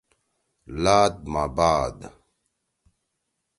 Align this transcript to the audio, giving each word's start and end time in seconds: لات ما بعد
لات 0.81 1.17
ما 1.33 1.45
بعد 1.57 1.97